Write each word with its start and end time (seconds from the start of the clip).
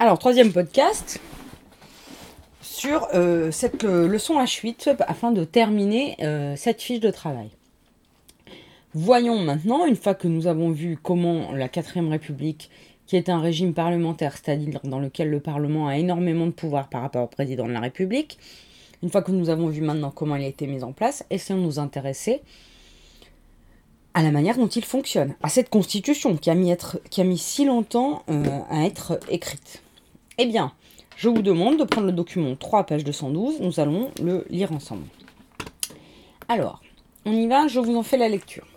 Alors, 0.00 0.16
troisième 0.20 0.52
podcast 0.52 1.20
sur 2.60 3.08
euh, 3.14 3.50
cette 3.50 3.82
euh, 3.82 4.06
leçon 4.06 4.40
H8 4.40 4.94
afin 5.00 5.32
de 5.32 5.42
terminer 5.42 6.14
euh, 6.22 6.54
cette 6.54 6.80
fiche 6.80 7.00
de 7.00 7.10
travail. 7.10 7.50
Voyons 8.94 9.40
maintenant, 9.40 9.86
une 9.86 9.96
fois 9.96 10.14
que 10.14 10.28
nous 10.28 10.46
avons 10.46 10.70
vu 10.70 10.96
comment 11.02 11.50
la 11.50 11.66
4ème 11.66 12.10
République, 12.10 12.70
qui 13.08 13.16
est 13.16 13.28
un 13.28 13.40
régime 13.40 13.74
parlementaire, 13.74 14.36
c'est-à-dire 14.36 14.78
dans 14.84 15.00
lequel 15.00 15.30
le 15.30 15.40
Parlement 15.40 15.88
a 15.88 15.98
énormément 15.98 16.46
de 16.46 16.52
pouvoir 16.52 16.88
par 16.88 17.02
rapport 17.02 17.24
au 17.24 17.26
président 17.26 17.66
de 17.66 17.72
la 17.72 17.80
République, 17.80 18.38
une 19.02 19.10
fois 19.10 19.22
que 19.22 19.32
nous 19.32 19.50
avons 19.50 19.66
vu 19.66 19.80
maintenant 19.80 20.12
comment 20.12 20.36
il 20.36 20.44
a 20.44 20.48
été 20.48 20.68
mis 20.68 20.84
en 20.84 20.92
place, 20.92 21.24
essayons 21.30 21.58
de 21.58 21.64
nous 21.64 21.80
intéresser 21.80 22.42
à 24.14 24.22
la 24.22 24.30
manière 24.30 24.58
dont 24.58 24.68
il 24.68 24.84
fonctionne, 24.84 25.34
à 25.42 25.48
cette 25.48 25.70
constitution 25.70 26.36
qui 26.36 26.50
a 26.50 26.54
mis, 26.54 26.70
être, 26.70 27.00
qui 27.10 27.20
a 27.20 27.24
mis 27.24 27.38
si 27.38 27.64
longtemps 27.64 28.22
à 28.70 28.84
être 28.84 29.18
écrite. 29.28 29.82
Eh 30.40 30.46
bien, 30.46 30.70
je 31.16 31.28
vous 31.28 31.42
demande 31.42 31.78
de 31.78 31.84
prendre 31.84 32.06
le 32.06 32.12
document 32.12 32.54
3, 32.54 32.86
page 32.86 33.02
212. 33.02 33.60
Nous 33.60 33.80
allons 33.80 34.12
le 34.22 34.46
lire 34.48 34.70
ensemble. 34.70 35.02
Alors, 36.48 36.80
on 37.26 37.32
y 37.32 37.48
va, 37.48 37.66
je 37.66 37.80
vous 37.80 37.96
en 37.96 38.04
fais 38.04 38.16
la 38.16 38.28
lecture. 38.28 38.68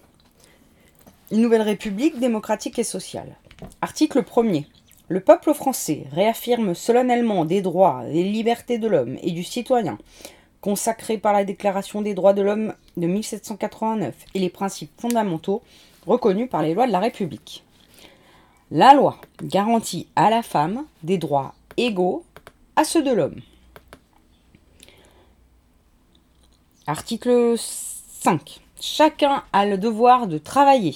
Une 1.30 1.42
nouvelle 1.42 1.62
république 1.62 2.20
démocratique 2.20 2.80
et 2.80 2.84
sociale. 2.84 3.36
Article 3.82 4.24
1er. 4.24 4.66
Le 5.08 5.20
peuple 5.20 5.54
français 5.54 6.08
réaffirme 6.12 6.74
solennellement 6.74 7.46
des 7.46 7.62
droits 7.62 8.06
et 8.12 8.24
libertés 8.24 8.80
de 8.80 8.88
l'homme 8.88 9.20
et 9.22 9.30
du 9.30 9.44
citoyen 9.44 10.00
consacrés 10.62 11.20
par 11.20 11.34
la 11.34 11.44
Déclaration 11.44 12.02
des 12.02 12.16
droits 12.16 12.34
de 12.34 12.42
l'homme 12.42 12.74
de 12.98 13.06
1789 13.06 14.16
et 14.34 14.40
les 14.40 14.50
principes 14.50 15.00
fondamentaux 15.00 15.62
reconnus 16.08 16.50
par 16.50 16.64
les 16.64 16.74
lois 16.74 16.88
de 16.88 16.92
la 16.92 17.00
République. 17.00 17.64
La 18.74 18.94
loi 18.94 19.18
garantit 19.44 20.08
à 20.16 20.30
la 20.30 20.42
femme 20.42 20.86
des 21.04 21.18
droits 21.18 21.54
égaux 21.76 22.24
à 22.78 22.86
ceux 22.86 23.04
de 23.04 23.12
l'homme. 23.12 23.42
Article 26.88 27.56
5. 27.58 28.62
Chacun 28.80 29.44
a 29.52 29.66
le 29.66 29.78
devoir 29.78 30.26
de 30.28 30.38
travailler 30.38 30.96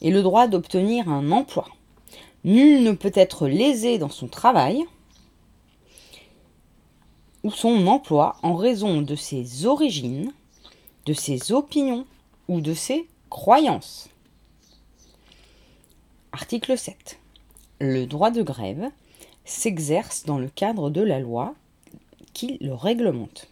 et 0.00 0.12
le 0.12 0.22
droit 0.22 0.46
d'obtenir 0.46 1.08
un 1.08 1.32
emploi. 1.32 1.66
Nul 2.44 2.84
ne 2.84 2.92
peut 2.92 3.10
être 3.14 3.48
lésé 3.48 3.98
dans 3.98 4.08
son 4.08 4.28
travail 4.28 4.84
ou 7.42 7.50
son 7.50 7.88
emploi 7.88 8.36
en 8.44 8.54
raison 8.54 9.02
de 9.02 9.16
ses 9.16 9.66
origines, 9.66 10.32
de 11.04 11.14
ses 11.14 11.50
opinions 11.50 12.06
ou 12.46 12.60
de 12.60 12.74
ses 12.74 13.08
croyances. 13.28 14.08
Article 16.38 16.76
7. 16.76 17.18
Le 17.80 18.04
droit 18.04 18.30
de 18.30 18.42
grève 18.42 18.90
s'exerce 19.46 20.26
dans 20.26 20.36
le 20.36 20.48
cadre 20.48 20.90
de 20.90 21.00
la 21.00 21.18
loi 21.18 21.54
qui 22.34 22.58
le 22.60 22.74
réglemente. 22.74 23.48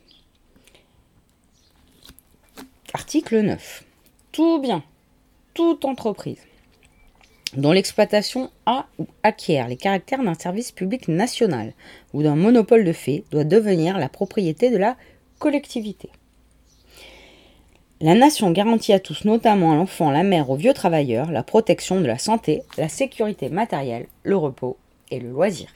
Article 2.92 3.40
9. 3.40 3.84
Tout 4.32 4.60
bien, 4.60 4.84
toute 5.55 5.86
entreprise 5.86 6.42
dont 7.56 7.72
l'exploitation 7.72 8.50
a 8.66 8.86
ou 8.98 9.06
acquiert 9.22 9.66
les 9.66 9.78
caractères 9.78 10.22
d'un 10.22 10.34
service 10.34 10.70
public 10.70 11.08
national 11.08 11.72
ou 12.12 12.22
d'un 12.22 12.36
monopole 12.36 12.84
de 12.84 12.92
fait 12.92 13.24
doit 13.30 13.44
devenir 13.44 13.96
la 13.96 14.10
propriété 14.10 14.70
de 14.70 14.77
la 14.77 14.98
collectivité. 15.38 16.10
La 18.00 18.17
nation 18.17 18.50
garantit 18.50 18.92
à 18.92 18.98
tous, 18.98 19.25
notamment 19.25 19.73
à 19.73 19.77
l'enfant, 19.77 20.11
la 20.11 20.25
mère, 20.25 20.50
aux 20.50 20.56
vieux 20.56 20.75
travailleurs, 20.75 21.31
la 21.31 21.45
protection 21.45 22.01
de 22.01 22.06
la 22.06 22.19
santé, 22.19 22.62
la 22.77 22.89
sécurité 22.89 23.48
matérielle, 23.48 24.09
le 24.25 24.36
repos 24.36 24.77
et 25.12 25.20
le 25.20 25.31
loisir. 25.31 25.69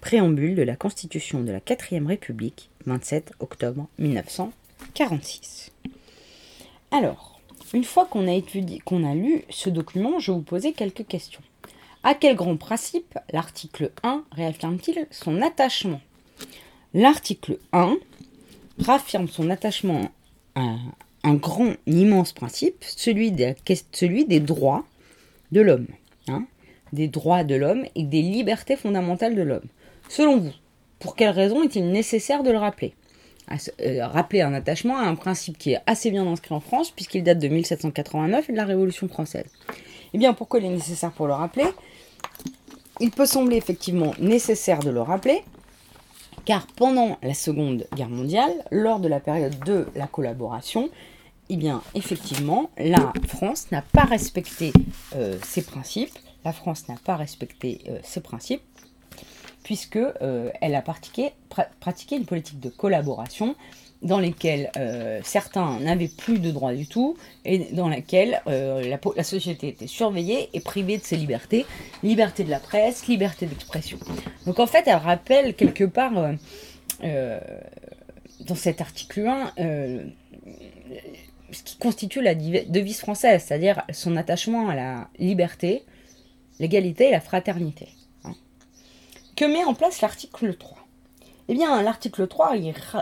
Préambule 0.00 0.54
de 0.54 0.62
la 0.62 0.76
Constitution 0.76 1.42
de 1.42 1.52
la 1.52 1.60
4ème 1.60 2.06
République, 2.06 2.70
27 2.86 3.34
octobre 3.40 3.86
1946. 3.98 5.72
Alors, 6.90 7.38
une 7.74 7.84
fois 7.84 8.06
qu'on 8.06 8.28
a 8.28 8.32
étudié, 8.32 8.80
qu'on 8.80 9.04
a 9.04 9.14
lu 9.14 9.44
ce 9.50 9.68
document, 9.68 10.18
je 10.18 10.32
vais 10.32 10.38
vous 10.38 10.42
poser 10.42 10.72
quelques 10.72 11.06
questions. 11.06 11.42
À 12.02 12.14
quel 12.14 12.34
grand 12.34 12.56
principe 12.56 13.18
l'article 13.30 13.92
1 14.02 14.24
réaffirme-t-il 14.32 15.06
son 15.10 15.42
attachement? 15.42 16.00
L'article 16.94 17.58
1 17.72 17.96
réaffirme 18.78 19.28
son 19.28 19.50
attachement 19.50 20.08
à 20.54 20.76
un 21.26 21.34
grand, 21.34 21.74
immense 21.86 22.32
principe, 22.32 22.84
celui 22.84 23.32
des, 23.32 24.40
droits 24.40 24.84
de 25.50 25.60
l'homme. 25.60 25.88
Hein, 26.28 26.46
des 26.92 27.08
droits 27.08 27.42
de 27.42 27.56
l'homme 27.56 27.84
et 27.96 28.04
des 28.04 28.22
libertés 28.22 28.76
fondamentales 28.76 29.34
de 29.34 29.42
l'homme. 29.42 29.66
Selon 30.08 30.38
vous, 30.38 30.52
pour 31.00 31.16
quelle 31.16 31.30
raison 31.30 31.64
est-il 31.64 31.90
nécessaire 31.90 32.44
de 32.44 32.50
le 32.52 32.58
rappeler? 32.58 32.94
Euh, 33.80 34.06
Rappeler 34.06 34.42
un 34.42 34.54
attachement 34.54 34.98
à 34.98 35.02
un 35.02 35.16
principe 35.16 35.58
qui 35.58 35.72
est 35.72 35.80
assez 35.86 36.12
bien 36.12 36.24
inscrit 36.26 36.54
en 36.54 36.60
France, 36.60 36.92
puisqu'il 36.92 37.24
date 37.24 37.40
de 37.40 37.48
1789 37.48 38.48
et 38.48 38.52
de 38.52 38.56
la 38.56 38.64
Révolution 38.64 39.08
française. 39.08 39.50
Eh 40.14 40.18
bien, 40.18 40.32
pourquoi 40.32 40.60
il 40.60 40.66
est 40.66 40.70
nécessaire 40.70 41.10
pour 41.10 41.26
le 41.26 41.32
rappeler? 41.32 41.66
Il 43.00 43.10
peut 43.10 43.26
sembler 43.26 43.56
effectivement 43.56 44.14
nécessaire 44.20 44.78
de 44.78 44.90
le 44.90 45.02
rappeler, 45.02 45.42
car 46.44 46.68
pendant 46.68 47.18
la 47.22 47.34
Seconde 47.34 47.86
Guerre 47.96 48.08
mondiale, 48.08 48.52
lors 48.70 49.00
de 49.00 49.08
la 49.08 49.18
période 49.18 49.58
de 49.64 49.86
la 49.96 50.06
collaboration, 50.06 50.88
eh 51.48 51.56
bien, 51.56 51.82
effectivement, 51.94 52.70
la 52.76 53.12
France 53.28 53.70
n'a 53.70 53.82
pas 53.82 54.04
respecté 54.04 54.72
euh, 55.14 55.38
ses 55.44 55.62
principes. 55.62 56.18
La 56.46 56.52
France 56.52 56.86
n'a 56.88 56.94
pas 57.04 57.16
respecté 57.16 57.80
euh, 57.88 58.20
principes 58.20 58.62
puisque 59.64 59.96
euh, 59.96 60.50
elle 60.60 60.76
a 60.76 60.80
pratiqué, 60.80 61.32
une 62.12 62.24
politique 62.24 62.60
de 62.60 62.68
collaboration 62.68 63.56
dans 64.02 64.20
lesquelles 64.20 64.70
euh, 64.76 65.20
certains 65.24 65.80
n'avaient 65.80 66.06
plus 66.06 66.38
de 66.38 66.52
droits 66.52 66.72
du 66.72 66.86
tout 66.86 67.16
et 67.44 67.58
dans 67.72 67.88
laquelle 67.88 68.40
la, 68.46 69.00
la, 69.16 69.24
société 69.24 69.66
était 69.66 69.88
surveillée 69.88 70.50
et 70.52 70.60
privée 70.60 70.98
de 70.98 71.02
ses 71.02 71.16
libertés, 71.16 71.66
liberté 72.04 72.44
de 72.44 72.50
la 72.50 72.60
presse, 72.60 73.08
liberté 73.08 73.46
d'expression. 73.46 73.98
Donc 74.46 74.60
en 74.60 74.68
fait, 74.68 74.84
elle 74.86 74.98
rappelle 74.98 75.56
quelque 75.56 75.82
part 75.82 76.12
dans 77.02 78.54
cet 78.54 78.80
article 78.80 79.26
1 79.26 79.52
ce 81.52 81.62
qui 81.62 81.76
constitue 81.76 82.22
la 82.22 82.34
devise 82.34 82.98
française, 82.98 83.44
c'est-à-dire 83.44 83.82
son 83.92 84.16
attachement 84.16 84.68
à 84.68 84.74
la 84.74 85.08
liberté, 85.18 85.84
l'égalité 86.58 87.08
et 87.08 87.10
la 87.10 87.20
fraternité. 87.20 87.88
Que 89.36 89.44
met 89.44 89.64
en 89.64 89.74
place 89.74 90.00
l'article 90.00 90.54
3 90.54 90.78
Eh 91.48 91.54
bien, 91.54 91.82
l'article 91.82 92.26
3, 92.26 92.56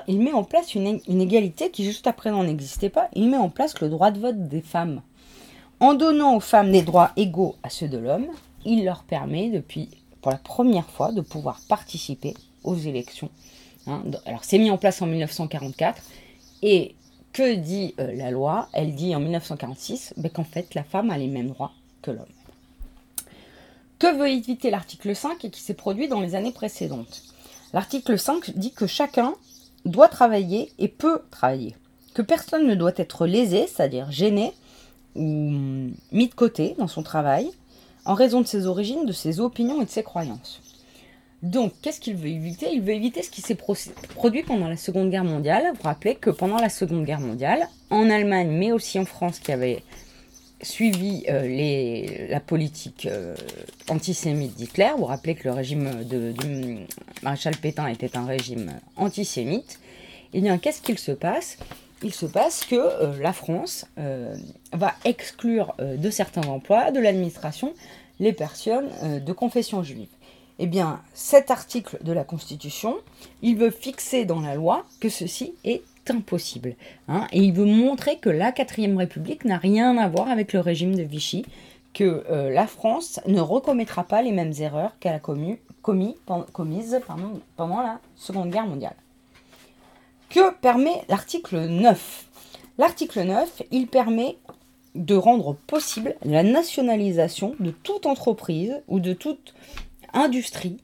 il, 0.09 0.21
met 0.21 0.33
en 0.33 0.43
place 0.43 0.75
une, 0.75 1.01
égalité 1.09 1.71
qui 1.71 1.85
juste 1.85 2.09
après 2.09 2.31
présent 2.31 2.43
n'existait 2.43 2.91
pas. 2.91 3.09
Il 3.15 3.31
met 3.31 3.37
en 3.37 3.51
place 3.51 3.81
le 3.81 3.89
droit 3.89 4.11
de 4.11 4.19
vote 4.19 4.49
des 4.49 4.61
femmes. 4.61 5.03
En 5.79 5.95
donnant 5.95 6.35
aux 6.35 6.41
femmes 6.41 6.73
des 6.73 6.83
droits 6.83 7.13
égaux 7.17 7.55
à 7.63 7.71
ceux 7.71 7.89
de 7.89 7.99
l'homme, 7.99 8.27
il 8.65 8.85
leur 8.85 9.05
permet 9.05 9.49
depuis, 9.49 9.91
pour 10.23 10.33
la 10.33 10.39
première 10.39 10.89
fois, 10.91 11.13
de 11.13 11.21
pouvoir 11.21 11.61
participer 11.69 12.35
aux 12.65 12.77
élections. 12.77 13.31
Hein. 13.87 14.03
alors, 14.27 14.43
c'est 14.45 14.59
mis 14.59 14.71
en 14.71 14.79
place 14.79 15.03
en 15.03 15.07
1944. 15.07 16.03
Et 16.63 16.97
que 17.35 17.55
dit 17.57 17.95
euh, 18.01 18.15
la 18.15 18.31
loi? 18.31 18.69
Elle 18.73 18.95
dit 18.95 19.15
en 19.15 19.21
1946 19.21 20.15
ben, 20.17 20.31
qu'en 20.31 20.45
fait, 20.45 20.75
la 20.75 20.85
femme 20.85 21.11
a 21.11 21.19
les 21.19 21.27
mêmes 21.27 21.49
droits 21.49 21.73
que 22.01 22.11
l'homme. 22.11 22.25
Que 23.99 24.17
veut 24.17 24.29
éviter 24.29 24.71
l'article 24.71 25.15
5 25.15 25.45
et 25.45 25.51
qui 25.51 25.61
s'est 25.61 25.75
produit 25.75 26.09
dans 26.09 26.21
les 26.21 26.35
années 26.35 26.53
précédentes? 26.53 27.23
L'article 27.75 28.19
5 28.19 28.53
dit 28.57 28.73
que 28.73 28.87
chacun 28.87 29.35
doit 29.85 30.09
travailler 30.09 30.73
et 30.79 30.89
peut 30.89 31.23
travailler, 31.31 31.77
que 32.15 32.23
personne 32.23 32.67
ne 32.67 32.75
doit 32.75 32.93
être 32.97 33.27
lésé, 33.27 33.67
c'est-à-dire 33.67 34.11
gêné 34.11 34.53
ou 35.17 35.91
mis 36.13 36.29
de 36.29 36.35
côté 36.35 36.75
dans 36.79 36.89
son 36.89 37.03
travail, 37.03 37.51
en 38.05 38.15
raison 38.15 38.41
de 38.41 38.47
ses 38.47 38.67
origines, 38.67 39.07
de 39.07 39.13
ses 39.13 39.41
opinions 39.41 39.83
et 39.83 39.85
de 39.85 39.91
ses 39.91 40.03
croyances. 40.03 40.61
Donc, 41.45 41.75
qu'est-ce 41.83 42.01
qu'il 42.01 42.17
veut 42.17 42.29
éviter? 42.29 42.71
Il 42.73 42.81
veut 42.81 42.95
éviter 42.95 43.23
ce 43.23 43.29
qui 43.29 43.43
s'est 43.43 43.55
produit 43.55 44.43
pendant 44.45 44.67
la 44.67 44.79
Seconde 44.79 45.11
Guerre 45.11 45.25
mondiale. 45.25 45.65
Vous 45.73 45.77
vous 45.83 45.89
rappelez 45.89 46.15
que 46.15 46.31
pendant 46.31 46.57
la 46.57 46.71
Seconde 46.71 47.05
Guerre 47.05 47.21
mondiale, 47.21 47.69
en 47.91 48.09
Allemagne, 48.09 48.49
mais 48.49 48.73
aussi 48.73 48.99
en 48.99 49.05
France, 49.05 49.41
qui 49.41 49.53
avait 49.53 49.83
suivi 50.63 51.27
euh, 51.29 52.29
la 52.31 52.41
politique 52.41 53.07
euh, 53.11 53.37
antisémite 53.91 54.55
d'Hitler. 54.55 54.89
Vous 54.93 55.01
vous 55.01 55.05
rappelez 55.05 55.35
que 55.35 55.47
le 55.47 55.53
régime 55.53 56.03
de, 56.05 56.33
maréchal 57.23 57.55
Pétain 57.59 57.89
était 57.89 58.17
un 58.17 58.25
régime 58.25 58.73
antisémite. 58.97 59.81
Eh 60.33 60.41
bien, 60.41 60.57
qu'est-ce 60.57 60.81
qu'il 60.81 60.99
se 60.99 61.13
passe? 61.13 61.59
Il 62.03 62.15
se 62.15 62.25
passe 62.25 62.65
que 62.65 62.75
euh, 62.75 63.21
la 63.21 63.35
France 63.35 63.85
va 64.73 64.95
exclure 65.05 65.75
de 65.79 66.09
certains 66.09 66.49
emplois 66.49 66.91
de 66.91 67.01
l'administration 67.01 67.75
les 68.19 68.33
personnes 68.33 68.89
de 69.03 69.33
confession 69.33 69.83
juive. 69.83 70.09
Eh 70.59 70.67
bien, 70.67 71.01
cet 71.15 71.51
article 71.51 71.99
de 72.03 72.13
la 72.13 72.25
Constitution, 72.25 72.97
il 73.43 73.57
veut 73.57 73.71
fixer 73.71 74.25
dans 74.25 74.41
la 74.41 74.55
loi 74.55 74.85
que 75.01 75.09
ceci 75.09 75.55
est 75.65 75.83
impossible. 76.09 76.75
Hein. 77.09 77.27
et 77.33 77.41
il 77.41 77.53
veut 77.53 77.65
montrer 77.65 78.19
que 78.19 78.29
la 78.29 78.53
4ème 78.53 78.97
République 78.97 79.45
n'a 79.45 79.57
rien 79.57 79.97
à 79.97 80.09
voir 80.09 80.29
avec 80.29 80.53
le 80.53 80.61
régime 80.61 80.95
de 80.95 81.03
Vichy, 81.03 81.45
que 81.93 82.25
euh, 82.31 82.51
la 82.51 82.67
France 82.67 83.21
ne 83.27 83.41
recommettra 83.41 84.05
pas 84.05 84.21
les 84.21 84.33
mêmes 84.33 84.53
erreurs 84.59 84.93
qu'elle 85.01 85.15
a 85.15 85.21
commis, 85.21 85.59
commises 85.83 87.01
pendant 87.57 87.83
la 87.83 88.01
Seconde 88.17 88.51
Guerre 88.51 88.67
mondiale. 88.67 88.97
Que 90.29 90.53
permet 90.55 91.03
l'article 91.09 91.61
9 91.61 92.27
L'article 92.77 93.23
9, 93.23 93.63
il 93.71 93.87
permet 93.87 94.37
de 94.97 95.15
rendre 95.15 95.55
possible 95.67 96.17
la 96.25 96.43
nationalisation 96.43 97.55
de 97.61 97.71
toute 97.71 98.07
entreprise 98.07 98.83
ou 98.89 98.99
de 98.99 99.13
toute 99.13 99.55
industrie 100.15 100.79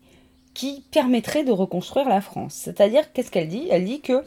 qui 0.55 0.85
permettrait 0.91 1.45
de 1.45 1.53
reconstruire 1.53 2.09
la 2.09 2.21
France. 2.21 2.55
C'est-à-dire, 2.55 3.13
qu'est-ce 3.13 3.31
qu'elle 3.31 3.49
dit? 3.49 3.67
Elle 3.71 3.85
dit 3.85 4.01
que 4.01 4.25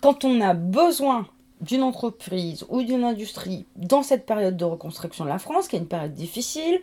quand 0.00 0.24
on 0.24 0.40
a 0.40 0.54
besoin 0.54 1.26
d'une 1.60 1.82
entreprise 1.82 2.64
ou 2.70 2.82
d'une 2.82 3.04
industrie 3.04 3.66
dans 3.76 4.02
cette 4.02 4.24
période 4.24 4.56
de 4.56 4.64
reconstruction 4.64 5.24
de 5.24 5.28
la 5.28 5.38
France, 5.38 5.68
qui 5.68 5.76
est 5.76 5.78
une 5.78 5.86
période 5.86 6.14
difficile, 6.14 6.80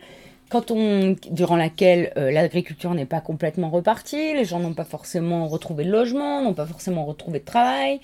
quand 0.48 0.70
on, 0.70 1.16
durant 1.30 1.56
laquelle 1.56 2.12
euh, 2.16 2.30
l'agriculture 2.30 2.94
n'est 2.94 3.06
pas 3.06 3.20
complètement 3.20 3.68
repartie, 3.70 4.34
les 4.34 4.44
gens 4.44 4.60
n'ont 4.60 4.74
pas 4.74 4.84
forcément 4.84 5.46
retrouvé 5.46 5.84
de 5.84 5.90
logement, 5.90 6.42
n'ont 6.42 6.54
pas 6.54 6.66
forcément 6.66 7.04
retrouvé 7.04 7.40
de 7.40 7.44
travail, 7.44 8.00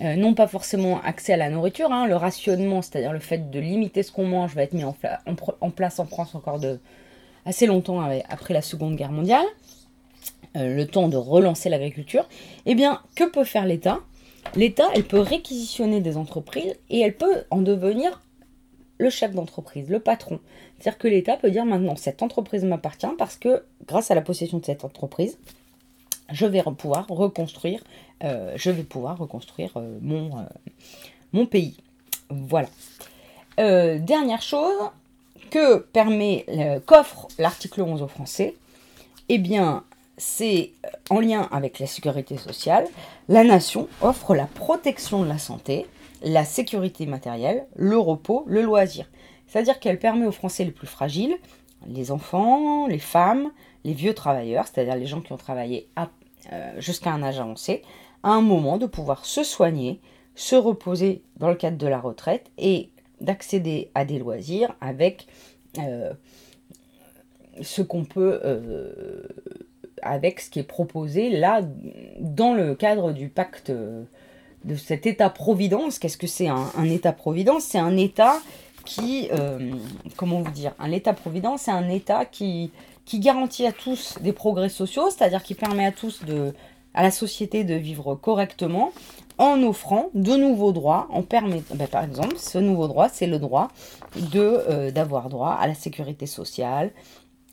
euh, 0.00 0.14
n'ont 0.14 0.34
pas 0.34 0.46
forcément 0.46 1.00
accès 1.02 1.32
à 1.32 1.36
la 1.36 1.50
nourriture. 1.50 1.90
Hein. 1.90 2.06
le 2.06 2.16
rationnement, 2.16 2.80
c'est-à-dire 2.82 3.12
le 3.12 3.18
fait 3.18 3.50
de 3.50 3.58
limiter 3.58 4.02
ce 4.02 4.12
qu'on 4.12 4.26
mange, 4.26 4.54
va 4.54 4.62
être 4.62 4.72
mis 4.72 4.84
en, 4.84 4.94
place 5.70 5.98
en 5.98 6.06
France 6.06 6.34
encore 6.34 6.60
de 6.60 6.78
assez 7.46 7.66
longtemps 7.66 8.00
après 8.28 8.54
la 8.54 8.62
Seconde 8.62 8.96
Guerre 8.96 9.12
mondiale. 9.12 9.46
Euh, 10.56 10.74
le 10.74 10.86
temps 10.86 11.08
de 11.08 11.16
relancer 11.16 11.68
l'agriculture. 11.68 12.28
Eh 12.66 12.74
bien, 12.74 13.02
que 13.14 13.30
peut 13.30 13.44
faire 13.44 13.66
l'État? 13.66 14.00
L'État, 14.56 14.88
elle 14.94 15.04
peut 15.04 15.20
réquisitionner 15.20 16.00
des 16.00 16.16
entreprises 16.16 16.74
et 16.88 16.98
elle 17.00 17.16
peut 17.16 17.44
en 17.50 17.60
devenir 17.60 18.20
le 18.98 19.10
chef 19.10 19.32
d'entreprise, 19.32 19.88
le 19.88 20.00
patron. 20.00 20.40
C'est-à-dire 20.78 20.98
que 20.98 21.06
l'État 21.06 21.36
peut 21.36 21.52
dire 21.52 21.64
maintenant 21.64 21.94
cette 21.94 22.22
entreprise 22.22 22.64
m'appartient 22.64 23.06
parce 23.16 23.36
que 23.36 23.62
grâce 23.86 24.10
à 24.10 24.16
la 24.16 24.22
possession 24.22 24.58
de 24.58 24.64
cette 24.64 24.84
entreprise, 24.84 25.38
je 26.32 26.46
vais 26.46 26.62
pouvoir 26.76 27.06
reconstruire, 27.08 27.84
euh, 28.24 28.52
je 28.56 28.70
vais 28.70 28.82
pouvoir 28.82 29.18
reconstruire 29.18 29.70
euh, 29.76 29.98
mon, 30.02 30.30
mon 31.32 31.46
pays. 31.46 31.76
Voilà. 32.28 32.68
dernière 33.56 34.42
chose 34.42 34.90
que 35.50 35.78
permet, 35.78 36.46
qu'offre 36.86 37.28
l'article 37.38 37.82
11 37.82 38.02
aux 38.02 38.08
Français, 38.08 38.56
eh 39.28 39.38
bien, 39.38 39.84
c'est 40.16 40.72
en 41.08 41.20
lien 41.20 41.48
avec 41.50 41.78
la 41.78 41.86
sécurité 41.86 42.36
sociale. 42.36 42.86
La 43.28 43.42
nation 43.42 43.88
offre 44.02 44.34
la 44.34 44.46
protection 44.46 45.22
de 45.22 45.28
la 45.28 45.38
santé, 45.38 45.86
la 46.22 46.44
sécurité 46.44 47.06
matérielle, 47.06 47.66
le 47.74 47.98
repos, 47.98 48.44
le 48.46 48.62
loisir. 48.62 49.10
C'est-à-dire 49.46 49.80
qu'elle 49.80 49.98
permet 49.98 50.26
aux 50.26 50.32
Français 50.32 50.64
les 50.64 50.70
plus 50.70 50.86
fragiles, 50.86 51.36
les 51.86 52.12
enfants, 52.12 52.86
les 52.86 52.98
femmes, 52.98 53.50
les 53.84 53.94
vieux 53.94 54.14
travailleurs, 54.14 54.66
c'est-à-dire 54.66 54.96
les 54.96 55.06
gens 55.06 55.20
qui 55.20 55.32
ont 55.32 55.38
travaillé 55.38 55.88
euh, 56.52 56.72
jusqu'à 56.78 57.12
un 57.12 57.22
âge 57.22 57.40
avancé, 57.40 57.82
à 58.22 58.30
un 58.30 58.42
moment 58.42 58.76
de 58.76 58.86
pouvoir 58.86 59.24
se 59.24 59.42
soigner, 59.42 60.00
se 60.34 60.56
reposer 60.56 61.22
dans 61.36 61.48
le 61.48 61.54
cadre 61.54 61.78
de 61.78 61.86
la 61.86 61.98
retraite 61.98 62.50
et 62.58 62.90
d'accéder 63.20 63.90
à 63.94 64.04
des 64.04 64.18
loisirs 64.18 64.74
avec 64.80 65.26
euh, 65.78 66.12
ce 67.62 67.82
qu'on 67.82 68.04
peut, 68.04 68.40
euh, 68.44 69.22
avec 70.02 70.40
ce 70.40 70.50
qui 70.50 70.58
est 70.58 70.64
proposé 70.64 71.30
là 71.30 71.62
dans 72.18 72.54
le 72.54 72.74
cadre 72.74 73.12
du 73.12 73.28
pacte 73.28 73.70
de 74.64 74.74
cet 74.76 75.06
État-providence. 75.06 75.98
Qu'est-ce 75.98 76.18
que 76.18 76.26
c'est 76.26 76.48
un, 76.48 76.84
État-providence? 76.84 77.64
C'est 77.64 77.78
un 77.78 77.96
État 77.96 78.38
qui, 78.84 79.28
euh, 79.32 79.72
comment 80.16 80.40
vous 80.40 80.50
dire, 80.52 80.72
un 80.78 80.90
État-providence, 80.90 81.62
c'est 81.62 81.70
un 81.70 81.88
État 81.88 82.24
qui, 82.24 82.70
qui 83.04 83.20
garantit 83.20 83.66
à 83.66 83.72
tous 83.72 84.16
des 84.20 84.32
progrès 84.32 84.68
sociaux, 84.68 85.10
c'est-à-dire 85.10 85.42
qui 85.42 85.54
permet 85.54 85.86
à 85.86 85.92
tous 85.92 86.24
de, 86.24 86.54
à 86.94 87.02
la 87.02 87.10
société 87.10 87.64
de 87.64 87.74
vivre 87.74 88.14
correctement 88.14 88.92
en 89.40 89.62
offrant 89.62 90.10
de 90.12 90.36
nouveaux 90.36 90.70
droits, 90.70 91.08
en 91.10 91.22
permet, 91.22 91.62
ben, 91.74 91.88
par 91.88 92.04
exemple, 92.04 92.36
ce 92.36 92.58
nouveau 92.58 92.88
droit, 92.88 93.08
c'est 93.08 93.26
le 93.26 93.38
droit 93.38 93.68
de 94.14 94.38
euh, 94.38 94.90
d'avoir 94.90 95.30
droit 95.30 95.52
à 95.52 95.66
la 95.66 95.74
sécurité 95.74 96.26
sociale, 96.26 96.90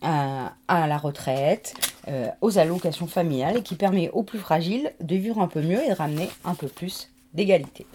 à, 0.01 0.51
la 0.68 0.98
retraite, 0.98 1.74
euh, 2.10 2.28
aux 2.42 2.60
allocations 2.60 3.07
familiales 3.07 3.57
et 3.57 3.63
qui 3.63 3.75
permet 3.75 4.10
aux 4.10 4.24
plus 4.24 4.38
fragiles 4.38 4.92
de 5.00 5.16
vivre 5.16 5.39
un 5.39 5.48
peu 5.48 5.62
mieux 5.62 5.81
et 5.81 5.89
de 5.89 5.95
ramener 5.95 6.30
un 6.44 6.56
peu 6.56 6.68
plus 6.68 7.10
d'égalité. 7.34 7.88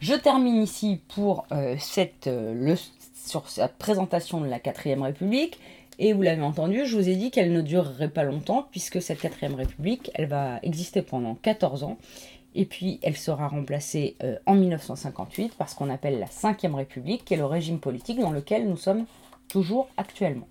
Je 0.00 0.14
termine 0.14 0.60
ici 0.60 1.00
pour 1.14 1.46
euh, 1.52 1.76
cette, 1.78 2.28
sur 3.14 3.48
cette 3.48 3.76
présentation 3.78 4.40
de 4.40 4.48
la 4.48 4.58
4ème 4.58 5.02
République. 5.02 5.60
Et 5.98 6.12
vous 6.12 6.22
l'avez 6.22 6.42
entendu, 6.42 6.86
je 6.86 6.96
vous 6.96 7.08
ai 7.08 7.16
dit 7.16 7.30
qu'elle 7.30 7.52
ne 7.52 7.60
durerait 7.60 8.08
pas 8.08 8.24
longtemps, 8.24 8.66
puisque 8.70 9.00
cette 9.00 9.22
4ème 9.22 9.54
République, 9.54 10.10
elle 10.14 10.26
va 10.26 10.58
exister 10.62 11.02
pendant 11.02 11.34
14 11.34 11.84
ans. 11.84 11.98
Et 12.56 12.66
puis 12.66 13.00
elle 13.02 13.16
sera 13.16 13.48
remplacée 13.48 14.16
en 14.46 14.54
1958 14.54 15.54
par 15.54 15.68
ce 15.68 15.74
qu'on 15.74 15.90
appelle 15.90 16.20
la 16.20 16.26
5ème 16.26 16.74
République, 16.74 17.24
qui 17.24 17.34
est 17.34 17.38
le 17.38 17.46
régime 17.46 17.80
politique 17.80 18.20
dans 18.20 18.30
lequel 18.30 18.68
nous 18.68 18.76
sommes 18.76 19.06
toujours 19.48 19.88
actuellement. 19.96 20.46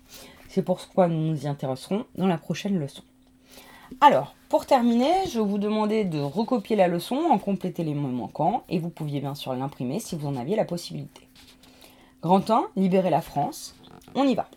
C'est 0.48 0.62
pourquoi 0.62 1.08
nous 1.08 1.30
nous 1.30 1.44
y 1.44 1.48
intéresserons 1.48 2.04
dans 2.16 2.26
la 2.26 2.38
prochaine 2.38 2.78
leçon. 2.78 3.02
Alors, 4.00 4.34
pour 4.48 4.66
terminer, 4.66 5.12
je 5.30 5.40
vous 5.40 5.58
demander 5.58 6.04
de 6.04 6.20
recopier 6.20 6.76
la 6.76 6.88
leçon, 6.88 7.16
en 7.16 7.38
compléter 7.38 7.84
les 7.84 7.94
mots 7.94 8.08
manquants, 8.08 8.64
et 8.68 8.78
vous 8.78 8.90
pouviez 8.90 9.20
bien 9.20 9.34
sûr 9.34 9.54
l'imprimer 9.54 9.98
si 9.98 10.14
vous 10.14 10.26
en 10.26 10.36
aviez 10.36 10.56
la 10.56 10.64
possibilité. 10.64 11.28
Grand 12.22 12.50
1, 12.50 12.68
libérer 12.76 13.10
la 13.10 13.20
France. 13.20 13.74
On 14.14 14.26
y 14.26 14.34
va. 14.34 14.48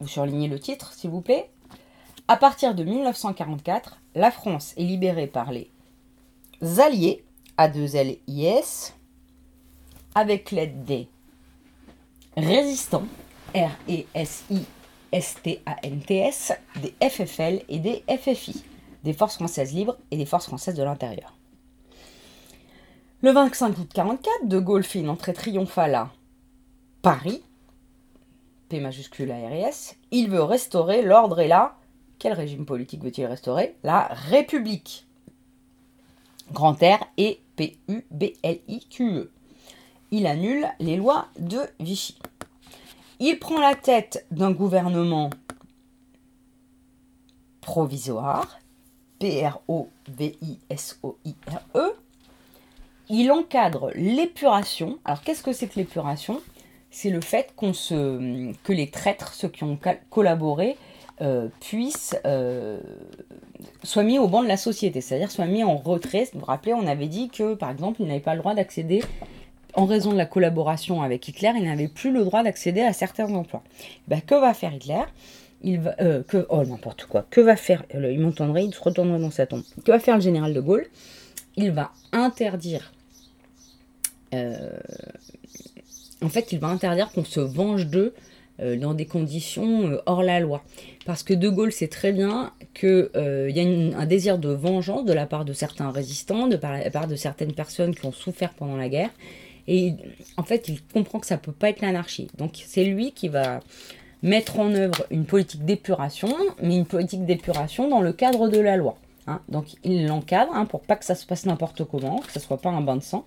Vous 0.00 0.08
surlignez 0.08 0.48
le 0.48 0.58
titre, 0.58 0.92
s'il 0.92 1.10
vous 1.10 1.22
plaît. 1.22 1.50
À 2.28 2.36
partir 2.36 2.74
de 2.74 2.84
1944, 2.84 4.00
la 4.14 4.30
France 4.30 4.74
est 4.76 4.84
libérée 4.84 5.26
par 5.26 5.52
les 5.52 5.70
Alliés, 6.78 7.24
A2LIS, 7.58 8.92
avec 10.14 10.50
l'aide 10.50 10.84
des 10.84 11.08
résistants, 12.36 13.06
R-E-S-I-S-T-A-N-T-S, 13.54 14.64
des 16.82 16.94
FFL 17.08 17.62
et 17.68 17.78
des 17.78 18.02
FFI, 18.08 18.64
des 19.04 19.12
forces 19.12 19.36
françaises 19.36 19.72
libres 19.72 19.96
et 20.10 20.16
des 20.16 20.26
forces 20.26 20.46
françaises 20.46 20.74
de 20.74 20.82
l'intérieur. 20.82 21.34
Le 23.22 23.30
25 23.30 23.78
août 23.78 23.96
1944, 23.96 24.48
De 24.48 24.58
Gaulle 24.58 24.84
fait 24.84 24.98
une 25.00 25.08
entrée 25.08 25.32
triomphale 25.32 25.94
à 25.94 26.10
Paris, 27.02 27.42
P 28.68 28.80
majuscule 28.80 29.30
ARS, 29.30 29.94
il 30.10 30.30
veut 30.30 30.42
restaurer 30.42 31.02
l'ordre 31.02 31.40
et 31.40 31.48
la... 31.48 31.76
Quel 32.18 32.32
régime 32.32 32.64
politique 32.64 33.02
veut-il 33.02 33.26
restaurer? 33.26 33.76
La 33.82 34.08
République. 34.10 35.06
Grand 36.52 36.74
R 36.82 37.04
et 37.16 37.40
P-U-B-L-I-Q-E 37.56 39.30
il 40.10 40.26
annule 40.26 40.66
les 40.80 40.96
lois 40.96 41.28
de 41.38 41.60
Vichy. 41.80 42.18
Il 43.18 43.38
prend 43.38 43.60
la 43.60 43.74
tête 43.74 44.26
d'un 44.30 44.50
gouvernement 44.52 45.30
provisoire, 47.60 48.58
P-R-O-V-I-S-O-I-R-E. 49.18 49.56
Il 53.08 53.32
encadre 53.32 53.90
l'épuration. 53.94 54.98
Alors 55.04 55.22
qu'est-ce 55.22 55.42
que 55.42 55.52
c'est 55.52 55.68
que 55.68 55.78
l'épuration? 55.78 56.42
C'est 56.98 57.10
le 57.10 57.20
fait 57.20 57.52
qu'on 57.56 57.74
se, 57.74 58.54
que 58.64 58.72
les 58.72 58.88
traîtres, 58.88 59.34
ceux 59.34 59.48
qui 59.48 59.64
ont 59.64 59.78
collaboré, 60.08 60.78
euh, 61.20 61.48
puissent 61.60 62.16
euh, 62.24 62.80
soient 63.82 64.02
mis 64.02 64.18
au 64.18 64.28
banc 64.28 64.42
de 64.42 64.48
la 64.48 64.56
société, 64.56 65.02
c'est-à-dire 65.02 65.30
soient 65.30 65.44
mis 65.44 65.62
en 65.62 65.76
retrait. 65.76 66.26
Vous 66.32 66.38
vous 66.40 66.46
rappelez, 66.46 66.72
on 66.72 66.86
avait 66.86 67.08
dit 67.08 67.28
que 67.28 67.52
par 67.52 67.70
exemple, 67.70 68.00
ils 68.00 68.06
n'avaient 68.06 68.20
pas 68.20 68.32
le 68.32 68.40
droit 68.40 68.54
d'accéder 68.54 69.02
en 69.74 69.84
raison 69.84 70.10
de 70.10 70.16
la 70.16 70.24
collaboration 70.24 71.02
avec 71.02 71.28
Hitler, 71.28 71.52
il 71.56 71.64
n'avait 71.64 71.88
plus 71.88 72.10
le 72.12 72.24
droit 72.24 72.42
d'accéder 72.42 72.80
à 72.80 72.94
certains 72.94 73.30
emplois. 73.34 73.62
Ben, 74.08 74.22
que 74.22 74.34
va 74.34 74.54
faire 74.54 74.72
Hitler? 74.72 75.02
Il 75.60 75.80
va, 75.80 75.94
euh, 76.00 76.22
que, 76.22 76.46
Oh, 76.48 76.64
n'importe 76.64 77.04
quoi. 77.04 77.26
Que 77.28 77.42
va 77.42 77.56
faire 77.56 77.84
Il 77.92 78.20
m'entendrait, 78.20 78.64
il 78.64 78.72
se 78.72 78.80
retournerait 78.80 79.20
dans 79.20 79.30
sa 79.30 79.44
tombe. 79.44 79.64
Que 79.84 79.92
va 79.92 79.98
faire 79.98 80.14
le 80.14 80.22
général 80.22 80.54
de 80.54 80.62
Gaulle? 80.62 80.86
Il 81.56 81.72
va 81.72 81.92
interdire. 82.12 82.90
Euh, 86.22 86.26
en 86.26 86.28
fait, 86.28 86.52
il 86.52 86.58
va 86.58 86.68
interdire 86.68 87.10
qu'on 87.12 87.24
se 87.24 87.40
venge 87.40 87.86
d'eux 87.86 88.14
dans 88.58 88.94
des 88.94 89.04
conditions 89.04 90.00
hors 90.06 90.22
la 90.22 90.40
loi. 90.40 90.62
Parce 91.04 91.22
que 91.22 91.34
De 91.34 91.50
Gaulle 91.50 91.72
sait 91.72 91.88
très 91.88 92.10
bien 92.10 92.54
qu'il 92.72 93.10
y 93.14 93.60
a 93.60 93.98
un 93.98 94.06
désir 94.06 94.38
de 94.38 94.48
vengeance 94.48 95.04
de 95.04 95.12
la 95.12 95.26
part 95.26 95.44
de 95.44 95.52
certains 95.52 95.90
résistants, 95.90 96.46
de 96.46 96.58
la 96.62 96.90
part 96.90 97.06
de 97.06 97.16
certaines 97.16 97.52
personnes 97.52 97.94
qui 97.94 98.06
ont 98.06 98.12
souffert 98.12 98.54
pendant 98.54 98.78
la 98.78 98.88
guerre, 98.88 99.10
et 99.68 99.94
en 100.36 100.42
fait, 100.42 100.68
il 100.68 100.82
comprend 100.82 101.18
que 101.18 101.26
ça 101.26 101.38
peut 101.38 101.52
pas 101.52 101.70
être 101.70 101.80
l'anarchie. 101.80 102.28
Donc 102.38 102.62
c'est 102.66 102.84
lui 102.84 103.12
qui 103.12 103.28
va 103.28 103.60
mettre 104.22 104.58
en 104.58 104.72
œuvre 104.72 105.06
une 105.10 105.24
politique 105.24 105.64
d'épuration, 105.64 106.34
mais 106.62 106.76
une 106.76 106.86
politique 106.86 107.24
d'épuration 107.24 107.88
dans 107.88 108.00
le 108.00 108.12
cadre 108.12 108.48
de 108.48 108.58
la 108.58 108.76
loi. 108.76 108.96
Hein. 109.26 109.40
Donc 109.48 109.66
il 109.84 110.06
l'encadre 110.06 110.52
hein, 110.54 110.66
pour 110.66 110.82
pas 110.82 110.96
que 110.96 111.04
ça 111.04 111.14
se 111.14 111.26
passe 111.26 111.46
n'importe 111.46 111.84
comment, 111.84 112.20
que 112.20 112.32
ça 112.32 112.40
soit 112.40 112.58
pas 112.58 112.70
un 112.70 112.80
bain 112.80 112.96
de 112.96 113.02
sang. 113.02 113.26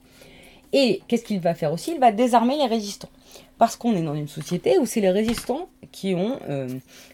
Et 0.74 1.02
qu'est-ce 1.08 1.24
qu'il 1.24 1.40
va 1.40 1.54
faire 1.54 1.74
aussi? 1.74 1.94
Il 1.94 2.00
va 2.00 2.12
désarmer 2.12 2.58
les 2.58 2.68
résistants. 2.68 3.10
Parce 3.58 3.76
qu'on 3.76 3.96
est 3.96 4.02
dans 4.02 4.16
une 4.16 4.28
société 4.28 4.78
où 4.78 4.86
c'est 4.86 5.02
les 5.02 5.10
résistants 5.10 5.68
qui 5.92 6.16
ont, 6.16 6.40
euh, 6.50 6.70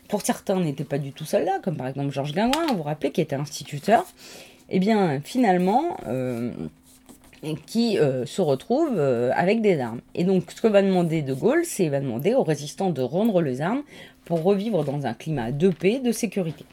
pour 0.08 0.22
certains, 0.22 0.60
n'étaient 0.60 0.84
pas 0.84 1.00
du 1.00 1.12
tout 1.12 1.26
soldats, 1.26 1.60
comme 1.60 1.78
par 1.78 1.88
exemple 1.88 2.12
Georges 2.12 2.34
Guingouin, 2.34 2.68
vous 2.68 2.78
vous 2.78 2.84
rappelez, 2.84 3.12
qui 3.12 3.22
était 3.22 3.36
instituteur. 3.36 4.06
Eh 4.70 4.80
bien, 4.80 5.22
finalement, 5.22 5.98
euh, 6.08 6.52
qui 7.66 7.98
euh, 7.98 8.26
se 8.26 8.42
retrouve 8.42 9.00
avec 9.00 9.62
des 9.62 9.80
armes. 9.80 10.02
Et 10.14 10.24
donc, 10.24 10.52
ce 10.52 10.62
que 10.62 10.68
va 10.68 10.82
demander 10.82 11.22
De 11.22 11.34
Gaulle, 11.34 11.64
c'est 11.66 11.90
va 11.90 12.00
demander 12.00 12.34
aux 12.34 12.44
résistants 12.44 12.90
de 12.90 13.02
rendre 13.02 13.42
les 13.42 13.62
armes 13.62 13.84
pour 14.26 14.44
revivre 14.44 14.84
dans 14.84 15.06
un 15.06 15.14
climat 15.14 15.52
de 15.52 15.70
paix, 15.70 16.00
de 16.00 16.12
sécurité. 16.12 16.66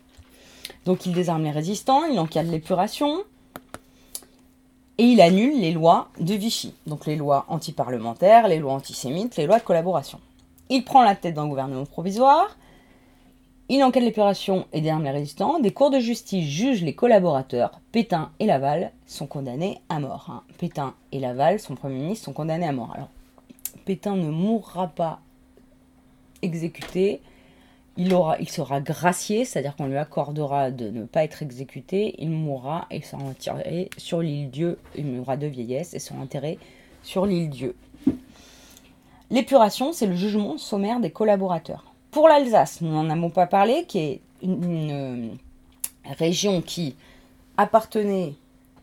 Donc, 0.84 1.06
il 1.06 1.12
désarme 1.12 1.44
les 1.44 1.50
résistants, 1.50 2.04
il 2.06 2.18
encadre 2.18 2.50
l'épuration, 2.50 3.22
et 4.98 5.04
il 5.04 5.20
annule 5.20 5.60
les 5.60 5.72
lois 5.72 6.08
de 6.20 6.34
Vichy, 6.34 6.74
donc 6.86 7.06
les 7.06 7.16
lois 7.16 7.44
antiparlementaires, 7.48 8.48
les 8.48 8.58
lois 8.58 8.74
antisémites, 8.74 9.36
les 9.36 9.46
lois 9.46 9.58
de 9.58 9.64
collaboration. 9.64 10.20
Il 10.68 10.84
prend 10.84 11.02
la 11.02 11.16
tête 11.16 11.34
d'un 11.34 11.48
gouvernement 11.48 11.86
provisoire, 11.86 12.56
il 13.68 13.82
enquête 13.82 14.02
l'épuration 14.02 14.66
et 14.72 14.80
déarme 14.80 15.04
les 15.04 15.10
résistants, 15.10 15.58
des 15.58 15.72
cours 15.72 15.90
de 15.90 15.98
justice 15.98 16.46
jugent 16.46 16.82
les 16.82 16.94
collaborateurs, 16.94 17.80
Pétain 17.90 18.30
et 18.38 18.46
Laval 18.46 18.92
sont 19.06 19.26
condamnés 19.26 19.80
à 19.88 19.98
mort. 19.98 20.26
Hein. 20.28 20.42
Pétain 20.58 20.94
et 21.10 21.20
Laval, 21.20 21.58
son 21.58 21.74
Premier 21.74 21.98
ministre, 21.98 22.26
sont 22.26 22.32
condamnés 22.32 22.66
à 22.66 22.72
mort. 22.72 22.92
Alors, 22.94 23.08
Pétain 23.84 24.16
ne 24.16 24.28
mourra 24.28 24.88
pas 24.88 25.20
exécuté, 26.42 27.22
il, 27.96 28.48
sera 28.48 28.80
gracié, 28.80 29.44
c'est-à-dire 29.44 29.76
qu'on 29.76 29.86
lui 29.86 29.96
accordera 29.96 30.70
de 30.70 30.88
ne 30.88 31.04
pas 31.04 31.24
être 31.24 31.42
exécuté, 31.42 32.14
il 32.18 32.30
mourra 32.30 32.86
et 32.90 33.02
sera 33.02 33.22
enterré 33.22 33.90
sur 33.98 34.20
l'île 34.20 34.50
Dieu, 34.50 34.78
il 34.96 35.06
mourra 35.06 35.36
de 35.36 35.46
vieillesse 35.46 35.92
et 35.94 35.98
sera 35.98 36.18
enterré 36.20 36.58
sur 37.02 37.26
l'île 37.26 37.50
Dieu. 37.50 37.74
L'épuration, 39.30 39.92
c'est 39.92 40.06
le 40.06 40.16
jugement 40.16 40.58
sommaire 40.58 41.00
des 41.00 41.10
collaborateurs. 41.10 41.84
Pour 42.10 42.28
l'Alsace, 42.28 42.80
nous 42.80 42.90
n'en 42.90 43.08
avons 43.10 43.30
pas 43.30 43.46
parlé, 43.46 43.84
qui 43.86 43.98
est 43.98 44.20
une, 44.42 44.64
une 44.64 44.90
euh, 44.90 45.28
région 46.18 46.60
qui 46.60 46.96
appartenait 47.56 48.34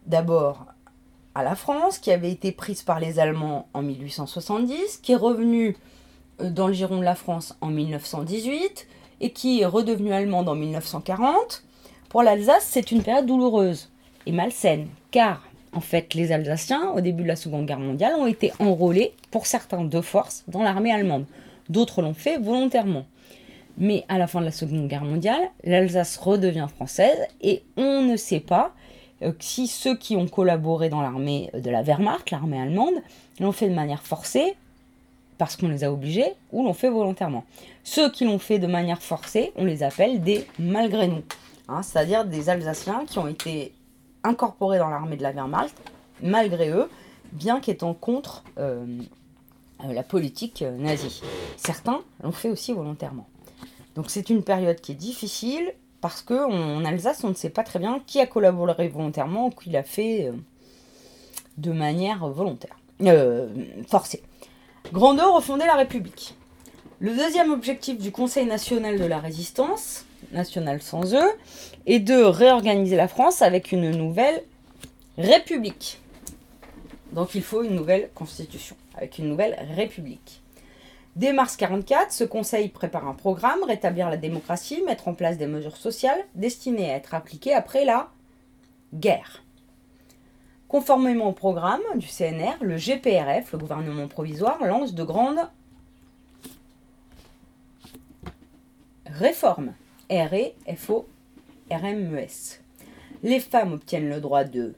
d'abord 0.05 0.65
à 1.35 1.43
la 1.43 1.55
France, 1.55 1.99
qui 1.99 2.11
avait 2.11 2.31
été 2.31 2.51
prise 2.51 2.81
par 2.81 2.99
les 2.99 3.19
Allemands 3.19 3.67
en 3.73 3.81
1870, 3.81 4.97
qui 4.97 5.11
est 5.11 5.15
revenue 5.15 5.77
euh, 6.41 6.49
dans 6.49 6.67
le 6.67 6.73
giron 6.73 6.97
de 6.97 7.03
la 7.03 7.15
France 7.15 7.55
en 7.61 7.67
1918, 7.67 8.87
et 9.21 9.31
qui 9.31 9.61
est 9.61 9.65
redevenu 9.65 10.13
allemande 10.13 10.49
en 10.49 10.55
1940, 10.55 11.63
pour 12.09 12.23
l'Alsace, 12.23 12.67
c'est 12.67 12.91
une 12.91 13.03
période 13.03 13.25
douloureuse 13.25 13.89
et 14.25 14.31
malsaine, 14.31 14.87
car 15.11 15.43
en 15.73 15.81
fait, 15.81 16.15
les 16.15 16.31
Alsaciens, 16.31 16.91
au 16.91 17.01
début 17.01 17.23
de 17.23 17.27
la 17.27 17.35
Seconde 17.35 17.65
Guerre 17.65 17.79
mondiale, 17.79 18.15
ont 18.15 18.25
été 18.25 18.51
enrôlés, 18.59 19.13
pour 19.29 19.45
certains 19.45 19.83
de 19.83 20.01
force, 20.01 20.43
dans 20.47 20.63
l'armée 20.63 20.91
allemande. 20.91 21.25
D'autres 21.69 22.01
l'ont 22.01 22.15
fait 22.15 22.37
volontairement. 22.37 23.05
Mais 23.77 24.03
à 24.09 24.17
la 24.17 24.27
fin 24.27 24.39
de 24.39 24.45
la 24.45 24.51
Seconde 24.51 24.87
Guerre 24.87 25.05
mondiale, 25.05 25.51
l'Alsace 25.63 26.17
redevient 26.17 26.67
française 26.75 27.19
et 27.41 27.63
on 27.77 28.01
ne 28.01 28.17
sait 28.17 28.39
pas 28.39 28.73
euh, 29.21 29.31
si 29.39 29.67
ceux 29.67 29.95
qui 29.95 30.15
ont 30.15 30.27
collaboré 30.27 30.89
dans 30.89 31.01
l'armée 31.01 31.51
de 31.53 31.69
la 31.69 31.83
Wehrmacht, 31.83 32.31
l'armée 32.31 32.59
allemande, 32.59 32.95
l'ont 33.39 33.51
fait 33.51 33.69
de 33.69 33.75
manière 33.75 34.01
forcée 34.01 34.55
parce 35.39 35.55
qu'on 35.55 35.69
les 35.69 35.83
a 35.83 35.91
obligés 35.91 36.33
ou 36.51 36.63
l'ont 36.63 36.73
fait 36.73 36.89
volontairement. 36.89 37.45
Ceux 37.83 38.11
qui 38.11 38.25
l'ont 38.25 38.39
fait 38.39 38.59
de 38.59 38.67
manière 38.67 39.01
forcée, 39.01 39.51
on 39.55 39.63
les 39.63 39.81
appelle 39.81 40.21
des 40.21 40.45
malgré 40.59 41.07
nous, 41.07 41.23
hein, 41.69 41.81
c'est-à-dire 41.81 42.25
des 42.25 42.49
Alsaciens 42.49 43.05
qui 43.07 43.17
ont 43.17 43.27
été 43.27 43.73
incorporés 44.23 44.77
dans 44.77 44.89
l'armée 44.89 45.15
de 45.15 45.23
la 45.23 45.31
Wehrmacht 45.31 45.75
malgré 46.21 46.69
eux, 46.69 46.89
bien 47.31 47.61
qu'étant 47.61 47.93
contre 47.93 48.43
euh, 48.57 48.85
euh, 49.85 49.93
la 49.93 50.03
politique 50.03 50.61
euh, 50.61 50.77
nazie. 50.77 51.21
Certains 51.55 52.01
l'ont 52.21 52.33
fait 52.33 52.49
aussi 52.49 52.73
volontairement. 52.73 53.27
Donc 53.95 54.09
c'est 54.09 54.29
une 54.29 54.43
période 54.43 54.81
qui 54.81 54.91
est 54.91 54.95
difficile 54.95 55.73
parce 56.01 56.21
qu'en 56.21 56.83
Alsace, 56.83 57.23
on 57.23 57.29
ne 57.29 57.33
sait 57.33 57.49
pas 57.49 57.63
très 57.63 57.79
bien 57.79 58.01
qui 58.05 58.19
a 58.19 58.27
collaboré 58.27 58.89
volontairement 58.89 59.47
ou 59.47 59.49
qui 59.51 59.69
l'a 59.69 59.83
fait 59.83 60.31
de 61.57 61.71
manière 61.71 62.27
volontaire, 62.27 62.77
forcée. 63.87 64.23
Grandeur, 64.91 65.35
refonder 65.35 65.67
la 65.67 65.75
République. 65.75 66.33
Le 66.99 67.15
deuxième 67.15 67.51
objectif 67.51 67.99
du 67.99 68.11
Conseil 68.11 68.47
national 68.47 68.97
de 68.97 69.05
la 69.05 69.19
résistance, 69.19 70.05
national 70.31 70.81
sans 70.81 71.13
eux, 71.13 71.31
est 71.85 71.99
de 71.99 72.15
réorganiser 72.15 72.95
la 72.95 73.07
France 73.07 73.43
avec 73.43 73.71
une 73.71 73.91
nouvelle 73.91 74.43
République. 75.19 76.01
Donc 77.11 77.35
il 77.35 77.43
faut 77.43 77.61
une 77.61 77.75
nouvelle 77.75 78.09
constitution, 78.15 78.75
avec 78.95 79.19
une 79.19 79.29
nouvelle 79.29 79.63
République. 79.75 80.41
Dès 81.15 81.33
mars 81.33 81.51
1944, 81.51 82.11
ce 82.11 82.23
Conseil 82.23 82.69
prépare 82.69 83.07
un 83.07 83.13
programme, 83.13 83.63
rétablir 83.63 84.09
la 84.09 84.17
démocratie, 84.17 84.81
mettre 84.87 85.07
en 85.07 85.13
place 85.13 85.37
des 85.37 85.45
mesures 85.45 85.77
sociales 85.77 86.25
destinées 86.33 86.89
à 86.89 86.95
être 86.95 87.13
appliquées 87.13 87.53
après 87.53 87.85
la 87.85 88.09
guerre. 88.95 89.43
Conformément 90.69 91.27
au 91.29 91.33
programme 91.33 91.81
du 91.95 92.07
CNR, 92.07 92.57
le 92.61 92.77
GPRF, 92.77 93.51
le 93.53 93.57
gouvernement 93.57 94.07
provisoire, 94.07 94.63
lance 94.63 94.93
de 94.93 95.03
grandes 95.03 95.49
réformes. 99.07 99.73
R-E-F-O-R-M-E-S. 100.11 101.01
Les 103.23 103.39
femmes 103.39 103.73
obtiennent 103.73 104.09
le 104.09 104.21
droit 104.21 104.43
de 104.43 104.75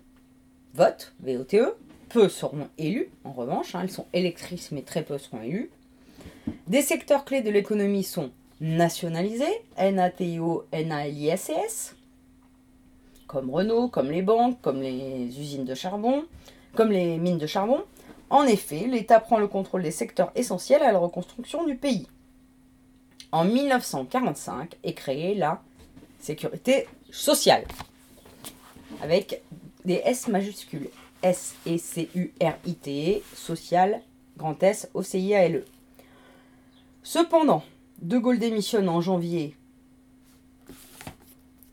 vote, 0.73 1.13
V-O-T-E. 1.19 1.75
Peu 2.07 2.29
seront 2.29 2.69
élus, 2.77 3.09
en 3.25 3.33
revanche, 3.33 3.75
hein, 3.75 3.81
elles 3.83 3.91
sont 3.91 4.07
électrices, 4.13 4.71
mais 4.71 4.83
très 4.83 5.03
peu 5.03 5.17
seront 5.17 5.41
élus. 5.41 5.69
Des 6.67 6.81
secteurs 6.81 7.25
clés 7.25 7.41
de 7.41 7.49
l'économie 7.49 8.05
sont 8.05 8.31
nationalisés, 8.61 9.61
N-A-T-I-O, 9.75 10.65
N-A-L-I-S-E-S 10.71 11.95
comme 13.31 13.49
Renault, 13.49 13.87
comme 13.87 14.11
les 14.11 14.21
banques, 14.21 14.59
comme 14.61 14.81
les 14.81 15.39
usines 15.39 15.63
de 15.63 15.73
charbon, 15.73 16.25
comme 16.75 16.91
les 16.91 17.17
mines 17.17 17.37
de 17.37 17.47
charbon. 17.47 17.81
En 18.29 18.43
effet, 18.43 18.87
l'État 18.87 19.21
prend 19.21 19.37
le 19.37 19.47
contrôle 19.47 19.83
des 19.83 19.91
secteurs 19.91 20.31
essentiels 20.35 20.83
à 20.83 20.91
la 20.91 20.99
reconstruction 20.99 21.65
du 21.65 21.75
pays. 21.75 22.07
En 23.31 23.45
1945 23.45 24.75
est 24.83 24.93
créée 24.93 25.33
la 25.33 25.61
sécurité 26.19 26.87
sociale, 27.09 27.63
avec 29.01 29.41
des 29.85 30.01
S 30.03 30.27
majuscules. 30.27 30.89
S-E-C-U-R-I-T-E, 31.23 33.19
e, 33.19 33.21
social, 33.35 34.01
grand 34.37 34.61
S, 34.63 34.89
O-C-I-A-L-E. 34.95 35.63
Cependant, 37.03 37.63
De 38.01 38.17
Gaulle 38.17 38.39
démissionne 38.39 38.89
en 38.89 39.01
janvier 39.01 39.55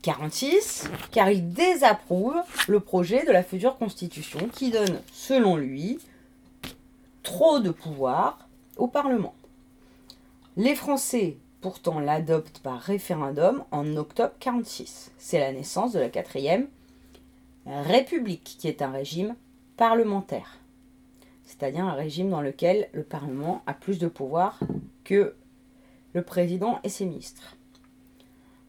46, 0.09 0.89
car 1.11 1.29
il 1.29 1.53
désapprouve 1.53 2.33
le 2.67 2.79
projet 2.79 3.27
de 3.27 3.31
la 3.31 3.43
future 3.43 3.77
constitution 3.77 4.39
qui 4.51 4.71
donne, 4.71 4.99
selon 5.13 5.55
lui, 5.55 5.99
trop 7.21 7.59
de 7.59 7.69
pouvoir 7.69 8.49
au 8.77 8.87
Parlement. 8.87 9.35
Les 10.57 10.73
Français, 10.73 11.37
pourtant, 11.61 11.99
l'adoptent 11.99 12.57
par 12.57 12.79
référendum 12.79 13.63
en 13.69 13.95
octobre 13.97 14.33
46. 14.39 15.11
C'est 15.19 15.37
la 15.37 15.51
naissance 15.51 15.93
de 15.93 15.99
la 15.99 16.09
quatrième 16.09 16.67
République, 17.67 18.55
qui 18.57 18.67
est 18.67 18.81
un 18.81 18.91
régime 18.91 19.35
parlementaire, 19.77 20.57
c'est-à-dire 21.43 21.85
un 21.85 21.93
régime 21.93 22.31
dans 22.31 22.41
lequel 22.41 22.89
le 22.93 23.03
Parlement 23.03 23.61
a 23.67 23.75
plus 23.75 23.99
de 23.99 24.07
pouvoir 24.07 24.59
que 25.03 25.35
le 26.13 26.23
président 26.23 26.79
et 26.83 26.89
ses 26.89 27.05
ministres. 27.05 27.55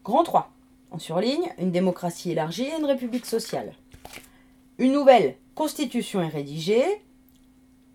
Grand 0.03 0.23
3. 0.23 0.51
En 0.91 0.99
surligne, 0.99 1.49
une 1.57 1.71
démocratie 1.71 2.31
élargie 2.31 2.65
et 2.65 2.77
une 2.77 2.85
république 2.85 3.25
sociale. 3.25 3.73
Une 4.77 4.91
nouvelle 4.91 5.35
constitution 5.55 6.21
est 6.21 6.27
rédigée. 6.27 6.83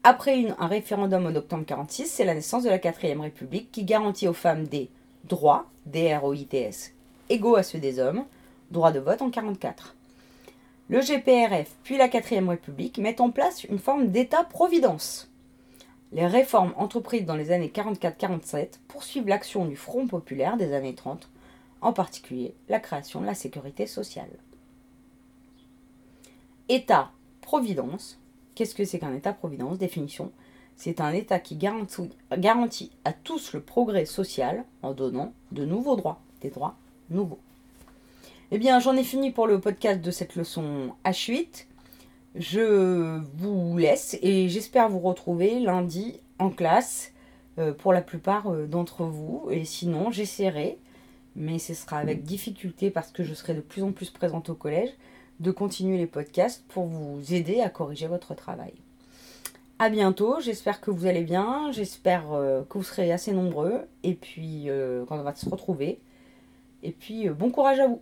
Après 0.03 0.47
un 0.59 0.67
référendum 0.67 1.27
en 1.27 1.35
octobre 1.35 1.63
1946, 1.63 2.07
c'est 2.07 2.25
la 2.25 2.35
naissance 2.35 2.63
de 2.63 2.71
la 2.71 2.79
quatrième 2.79 3.21
république 3.21 3.71
qui 3.71 3.85
garantit 3.85 4.29
aux 4.29 4.33
femmes 4.33 4.67
des 4.67 4.89
droits, 5.25 5.67
D-R-O-I-T-S, 5.85 6.95
égaux 7.29 7.57
à 7.57 7.63
ceux 7.63 7.79
des 7.79 7.99
hommes, 7.99 8.25
droit 8.71 8.93
de 8.93 9.01
vote 9.01 9.21
en 9.21 9.27
1944. 9.27 9.95
Le 10.89 11.01
GPRF 11.01 11.75
puis 11.83 11.99
la 11.99 12.09
quatrième 12.09 12.49
république 12.49 12.97
mettent 12.97 13.21
en 13.21 13.31
place 13.31 13.65
une 13.65 13.79
forme 13.79 14.09
d'État-providence. 14.09 15.31
Les 16.13 16.27
réformes 16.27 16.73
entreprises 16.77 17.27
dans 17.27 17.37
les 17.37 17.51
années 17.51 17.73
44-47 17.75 18.79
poursuivent 18.89 19.29
l'action 19.29 19.67
du 19.67 19.77
Front 19.77 20.07
populaire 20.07 20.57
des 20.57 20.73
années 20.73 20.95
30 20.95 21.29
en 21.87 21.93
particulier 21.93 22.53
la 22.69 22.81
création 22.81 23.21
de 23.21 23.27
la 23.27 23.35
sécurité 23.35 23.87
sociale. 23.87 24.31
État-providence. 26.69 28.19
Qu'est-ce 28.57 28.75
que 28.75 28.85
c'est 28.85 28.99
qu'un 28.99 29.15
État-providence 29.15 29.79
Définition. 29.79 30.33
C'est 30.75 31.01
un 31.01 31.13
État 31.13 31.39
qui 31.39 31.57
garantit, 31.57 32.91
à 33.05 33.13
tous 33.13 33.53
le 33.53 33.61
progrès 33.61 34.05
social 34.05 34.65
en 34.83 34.93
donnant 34.93 35.33
de 35.53 35.65
nouveaux 35.65 35.95
droits, 35.95 36.21
des 36.43 36.51
droits 36.51 36.75
nouveaux. 37.09 37.39
Eh 38.51 38.59
bien, 38.59 38.81
j'en 38.81 38.97
ai 38.97 39.05
fini 39.05 39.31
pour 39.31 39.47
le 39.47 39.61
podcast 39.61 40.01
de 40.01 40.11
cette 40.11 40.35
leçon 40.35 40.93
H8. 41.05 41.67
Je 42.35 43.21
vous 43.37 43.79
laisse 43.79 44.19
et 44.23 44.49
j'espère 44.49 44.89
vous 44.89 44.99
retrouver 44.99 45.61
lundi 45.61 46.21
en 46.41 46.51
classe 46.51 47.13
euh, 47.59 47.73
pour 47.73 47.93
la 47.93 48.03
plupart 48.03 48.49
euh, 48.49 48.67
d'entre 48.67 49.05
vous. 49.05 49.47
Et 49.51 49.65
sinon, 49.65 50.11
j'essaierai, 50.11 50.79
mais 51.37 51.59
ce 51.59 51.75
sera 51.75 51.99
avec 51.99 52.25
difficulté 52.25 52.91
parce 52.91 53.13
que 53.13 53.23
je 53.23 53.35
serai 53.35 53.55
de 53.55 53.61
plus 53.61 53.83
en 53.83 53.93
plus 53.93 54.11
présente 54.11 54.49
au 54.49 54.55
collège, 54.55 54.91
de 55.41 55.51
continuer 55.51 55.99
les 55.99 56.07
podcasts 56.07 56.65
pour 56.69 56.87
vous 56.87 57.35
aider 57.35 57.61
à 57.61 57.69
corriger 57.69 58.07
votre 58.07 58.35
travail. 58.35 58.73
À 59.79 59.91
bientôt, 59.91 60.41
j'espère 60.41 60.81
que 60.81 60.91
vous 60.91 61.07
allez 61.07 61.23
bien, 61.23 61.71
j'espère 61.71 62.33
euh, 62.33 62.63
que 62.69 62.79
vous 62.79 62.85
serez 62.85 63.13
assez 63.13 63.33
nombreux, 63.33 63.83
et 64.03 64.15
puis 64.15 64.69
quand 65.07 65.19
on 65.19 65.23
va 65.23 65.35
se 65.35 65.49
retrouver. 65.49 66.01
Et 66.83 66.93
puis 66.93 67.29
bon 67.29 67.51
courage 67.51 67.81
à 67.81 67.87
vous 67.89 68.01